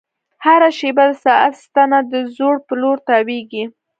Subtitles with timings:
[0.45, 3.63] هره شېبه د ساعت ستنه د ځوړ په لور تاوېږي.